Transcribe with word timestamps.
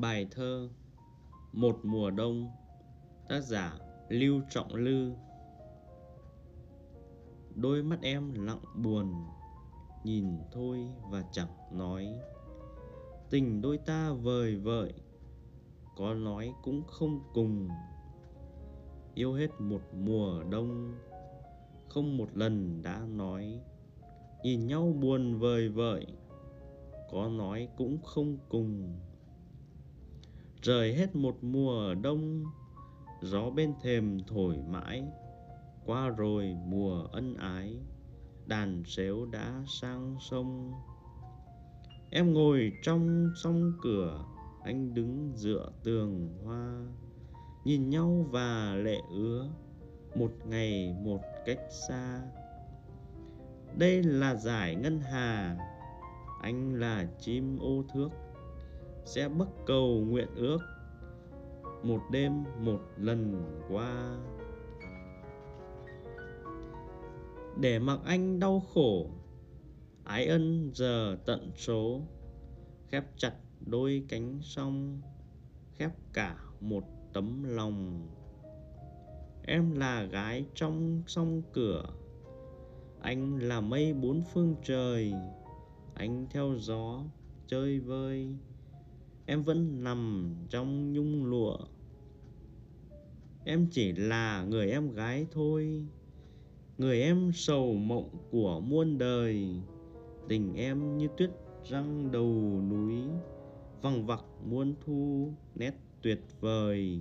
Bài 0.00 0.26
thơ 0.30 0.68
Một 1.52 1.76
mùa 1.82 2.10
đông, 2.10 2.50
Tác 3.28 3.40
giả 3.40 3.78
Lưu 4.08 4.40
Trọng 4.50 4.74
Lư. 4.74 5.12
Đôi 7.54 7.82
mắt 7.82 7.98
em 8.02 8.46
lặng 8.46 8.62
buồn, 8.82 9.14
Nhìn 10.04 10.38
thôi 10.52 10.78
và 11.10 11.24
chẳng 11.32 11.48
nói. 11.72 12.06
Tình 13.30 13.60
đôi 13.60 13.78
ta 13.78 14.12
vời 14.12 14.56
vợi, 14.56 14.92
Có 15.96 16.14
nói 16.14 16.52
cũng 16.62 16.82
không 16.86 17.20
cùng. 17.34 17.68
Yêu 19.14 19.32
hết 19.32 19.48
một 19.58 19.82
mùa 19.94 20.42
đông, 20.50 20.94
Không 21.88 22.16
một 22.16 22.28
lần 22.34 22.82
đã 22.82 23.00
nói. 23.08 23.60
Nhìn 24.42 24.66
nhau 24.66 24.92
buồn 25.00 25.38
vời 25.38 25.68
vợi, 25.68 26.06
Có 27.10 27.28
nói 27.28 27.68
cũng 27.76 27.98
không 28.02 28.38
cùng. 28.48 28.98
Rời 30.62 30.94
hết 30.94 31.16
một 31.16 31.44
mùa 31.44 31.94
đông, 31.94 32.44
Gió 33.22 33.50
bên 33.50 33.74
thềm 33.82 34.20
thổi 34.26 34.56
mãi. 34.68 35.04
Qua 35.86 36.08
rồi 36.08 36.56
mùa 36.66 37.02
ân 37.12 37.34
ái, 37.34 37.76
Đàn 38.46 38.82
xếu 38.86 39.26
đã 39.26 39.62
sang 39.66 40.16
sông. 40.20 40.72
Em 42.10 42.32
ngồi 42.32 42.72
trong 42.82 43.30
song 43.42 43.72
cửa, 43.82 44.24
Anh 44.64 44.94
đứng 44.94 45.32
dựa 45.34 45.72
tường 45.84 46.38
hoa. 46.44 46.72
Nhìn 47.64 47.90
nhau 47.90 48.26
và 48.30 48.74
lệ 48.74 49.00
ứa, 49.10 49.48
Một 50.14 50.32
ngày 50.44 50.94
một 51.04 51.20
cách 51.46 51.60
xa. 51.88 52.22
Đây 53.76 54.02
là 54.02 54.34
giải 54.34 54.74
ngân 54.74 55.00
hà, 55.00 55.56
Anh 56.42 56.74
là 56.74 57.06
chim 57.20 57.58
ô 57.58 57.84
thước 57.94 58.08
sẽ 59.08 59.28
bất 59.28 59.48
cầu 59.66 60.04
nguyện 60.08 60.28
ước 60.36 60.58
một 61.82 62.00
đêm 62.10 62.44
một 62.60 62.80
lần 62.96 63.44
qua. 63.68 64.16
Để 67.60 67.78
mặc 67.78 68.00
anh 68.04 68.40
đau 68.40 68.60
khổ, 68.74 69.10
ái 70.04 70.26
ân 70.26 70.70
giờ 70.74 71.16
tận 71.26 71.50
số, 71.56 72.00
khép 72.88 73.04
chặt 73.16 73.34
đôi 73.66 74.04
cánh 74.08 74.38
song, 74.42 75.00
khép 75.76 75.90
cả 76.12 76.36
một 76.60 76.84
tấm 77.12 77.44
lòng. 77.44 78.06
Em 79.46 79.72
là 79.72 80.02
gái 80.02 80.44
trong 80.54 81.02
song 81.06 81.42
cửa, 81.52 81.84
anh 83.00 83.38
là 83.38 83.60
mây 83.60 83.94
bốn 83.94 84.22
phương 84.32 84.54
trời, 84.64 85.12
anh 85.94 86.26
theo 86.30 86.54
gió 86.58 87.02
chơi 87.46 87.80
vơi 87.80 88.36
em 89.28 89.42
vẫn 89.42 89.84
nằm 89.84 90.34
trong 90.48 90.92
nhung 90.92 91.24
lụa. 91.24 91.56
Em 93.44 93.66
chỉ 93.70 93.92
là 93.92 94.44
người 94.44 94.70
em 94.70 94.92
gái 94.92 95.26
thôi. 95.32 95.86
Người 96.78 97.02
em 97.02 97.32
sầu 97.34 97.74
mộng 97.74 98.10
của 98.30 98.60
muôn 98.60 98.98
đời. 98.98 99.46
Tình 100.28 100.54
em 100.54 100.98
như 100.98 101.08
tuyết 101.16 101.30
răng 101.64 102.12
đầu 102.12 102.60
núi, 102.70 103.02
vằng 103.82 104.06
vặc 104.06 104.24
muôn 104.44 104.74
thu 104.80 105.32
nét 105.54 105.74
tuyệt 106.02 106.20
vời. 106.40 107.00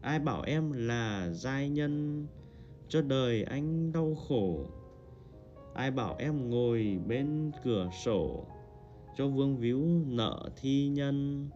Ai 0.00 0.18
bảo 0.18 0.42
em 0.42 0.72
là 0.72 1.30
giai 1.32 1.68
nhân 1.68 2.26
cho 2.88 3.02
đời 3.02 3.42
anh 3.42 3.92
đau 3.92 4.14
khổ? 4.28 4.66
Ai 5.74 5.90
bảo 5.90 6.16
em 6.18 6.50
ngồi 6.50 6.98
bên 7.06 7.50
cửa 7.64 7.90
sổ 8.04 8.46
cho 9.16 9.28
vương 9.28 9.56
víu 9.56 9.82
nợ 10.06 10.50
thi 10.56 10.88
nhân. 10.88 11.48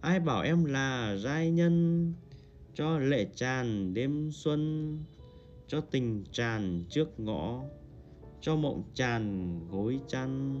Ai 0.00 0.20
bảo 0.20 0.42
em 0.42 0.64
là 0.64 1.16
giai 1.16 1.50
nhân 1.50 2.12
cho 2.74 2.98
lệ 2.98 3.26
tràn 3.34 3.94
đêm 3.94 4.30
xuân, 4.32 4.92
cho 5.66 5.80
tình 5.80 6.24
tràn 6.32 6.84
trước 6.88 7.20
ngõ, 7.20 7.62
cho 8.40 8.56
mộng 8.56 8.82
tràn 8.94 9.50
gối 9.70 10.00
chăn. 10.08 10.60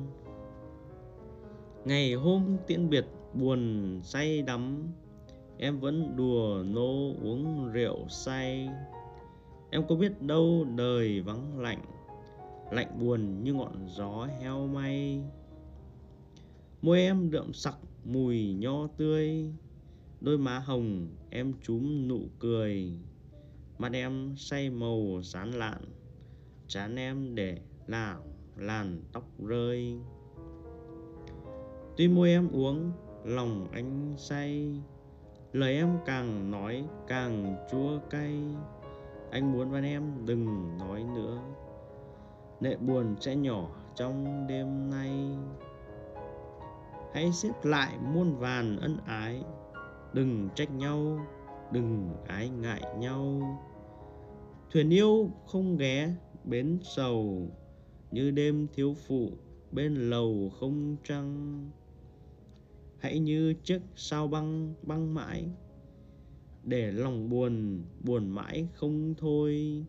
Ngày 1.84 2.14
hôm 2.14 2.56
tiễn 2.66 2.90
biệt 2.90 3.06
buồn 3.34 4.00
say 4.04 4.42
đắm, 4.42 4.92
em 5.58 5.80
vẫn 5.80 6.16
đùa 6.16 6.62
nô 6.66 7.12
uống 7.22 7.72
rượu 7.72 8.08
say. 8.08 8.68
Em 9.70 9.82
có 9.88 9.94
biết 9.94 10.22
đâu 10.22 10.66
đời 10.76 11.20
vắng 11.20 11.58
lạnh 11.60 11.82
lạnh 12.70 12.98
buồn 13.00 13.44
như 13.44 13.54
ngọn 13.54 13.88
gió 13.88 14.28
heo 14.40 14.66
may. 14.66 15.22
Môi 16.82 17.00
em 17.00 17.30
đượm 17.30 17.52
sặc, 17.52 17.76
mùi 18.04 18.54
nho 18.54 18.86
tươi. 18.86 19.52
Đôi 20.20 20.38
má 20.38 20.58
hồng, 20.58 21.08
em 21.30 21.52
chúm 21.62 22.08
nụ 22.08 22.20
cười. 22.38 22.92
Mặt 23.78 23.92
em 23.92 24.34
say 24.36 24.70
màu, 24.70 25.20
sán 25.22 25.50
lạn. 25.50 25.82
Chán 26.66 26.96
em 26.96 27.34
để 27.34 27.58
lảo 27.86 28.22
làn 28.56 29.02
tóc 29.12 29.24
rơi. 29.38 29.98
Tuy 31.96 32.08
môi 32.08 32.30
em 32.30 32.50
uống, 32.52 32.92
lòng 33.24 33.68
anh 33.72 34.14
say. 34.16 34.80
Lời 35.52 35.74
em 35.74 35.98
càng 36.06 36.50
nói 36.50 36.84
càng 37.08 37.56
chua 37.70 37.98
cay. 38.10 38.34
Anh 39.30 39.52
muốn 39.52 39.70
van 39.70 39.84
em 39.84 40.26
đừng 40.26 40.78
nói 40.78 41.04
nữa. 41.14 41.42
Nệ 42.60 42.76
buồn 42.76 43.16
sẽ 43.20 43.36
nhỏ 43.36 43.70
trong 43.94 44.46
đêm 44.46 44.90
nay 44.90 45.10
hãy 47.12 47.32
xếp 47.32 47.52
lại 47.62 47.98
muôn 47.98 48.36
vàn 48.36 48.76
ân 48.76 48.96
ái. 49.06 49.42
Đừng 50.12 50.48
trách 50.54 50.70
nhau, 50.70 51.26
đừng 51.72 52.14
ái 52.26 52.48
ngại 52.48 52.82
nhau. 52.98 53.40
Thuyền 54.72 54.90
yêu 54.90 55.30
không 55.46 55.76
ghé 55.76 56.14
bến 56.44 56.78
sầu, 56.82 57.48
như 58.10 58.30
đêm 58.30 58.66
thiếu 58.74 58.94
phụ 59.06 59.30
bên 59.72 59.94
lầu 59.94 60.50
không 60.60 60.96
trăng. 61.04 61.70
Hãy 62.98 63.18
như 63.18 63.54
chiếc 63.64 63.80
sao 63.96 64.28
băng 64.28 64.74
băng 64.82 65.14
mãi, 65.14 65.48
để 66.64 66.92
lòng 66.92 67.30
buồn 67.30 67.82
buồn 68.00 68.28
mãi 68.28 68.68
không 68.74 69.14
thôi. 69.18 69.84